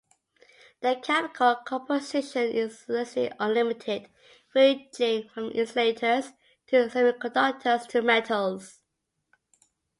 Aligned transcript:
The 0.79 0.95
chemical 0.95 1.57
composition 1.63 2.45
is 2.49 2.85
essentially 2.89 3.31
unlimited, 3.39 4.09
ranging 4.55 5.29
from 5.29 5.51
insulators 5.51 6.31
to 6.65 6.87
semiconductors 6.87 7.87
to 7.89 8.01
metals. 8.01 8.79